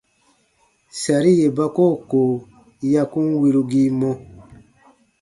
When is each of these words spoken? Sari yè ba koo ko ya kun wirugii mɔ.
Sari 1.01 1.31
yè 1.39 1.47
ba 1.57 1.65
koo 1.75 1.95
ko 2.09 2.21
ya 2.93 3.03
kun 3.11 3.27
wirugii 3.41 3.89
mɔ. 3.99 4.09